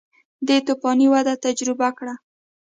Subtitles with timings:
[0.47, 2.15] دې توفاني وده یې تجربه کړه